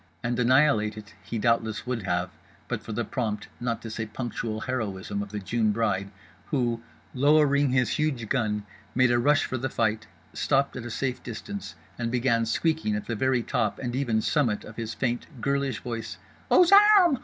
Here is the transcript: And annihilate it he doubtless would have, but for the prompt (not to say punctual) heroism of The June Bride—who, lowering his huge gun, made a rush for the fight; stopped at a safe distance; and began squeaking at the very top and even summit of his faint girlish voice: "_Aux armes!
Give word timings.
And 0.23 0.39
annihilate 0.39 0.97
it 0.97 1.13
he 1.23 1.37
doubtless 1.37 1.85
would 1.85 2.01
have, 2.01 2.31
but 2.67 2.81
for 2.81 2.91
the 2.91 3.05
prompt 3.05 3.49
(not 3.59 3.83
to 3.83 3.91
say 3.91 4.07
punctual) 4.07 4.61
heroism 4.61 5.21
of 5.21 5.29
The 5.29 5.37
June 5.37 5.71
Bride—who, 5.71 6.81
lowering 7.13 7.69
his 7.69 7.91
huge 7.97 8.27
gun, 8.27 8.65
made 8.95 9.11
a 9.11 9.19
rush 9.19 9.45
for 9.45 9.59
the 9.59 9.69
fight; 9.69 10.07
stopped 10.33 10.75
at 10.75 10.85
a 10.85 10.89
safe 10.89 11.21
distance; 11.21 11.75
and 11.99 12.09
began 12.11 12.47
squeaking 12.47 12.95
at 12.95 13.05
the 13.05 13.15
very 13.15 13.43
top 13.43 13.77
and 13.77 13.95
even 13.95 14.21
summit 14.21 14.63
of 14.65 14.75
his 14.75 14.95
faint 14.95 15.27
girlish 15.39 15.81
voice: 15.81 16.17
"_Aux 16.49 16.71
armes! 16.97 17.19